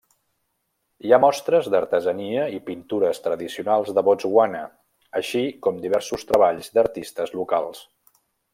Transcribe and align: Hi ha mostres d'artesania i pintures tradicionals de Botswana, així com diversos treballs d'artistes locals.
Hi 1.07 1.11
ha 1.11 1.19
mostres 1.25 1.67
d'artesania 1.73 2.45
i 2.55 2.61
pintures 2.69 3.21
tradicionals 3.27 3.93
de 3.99 4.05
Botswana, 4.09 4.63
així 5.21 5.45
com 5.67 5.79
diversos 5.87 6.27
treballs 6.33 6.75
d'artistes 6.79 7.37
locals. 7.43 7.85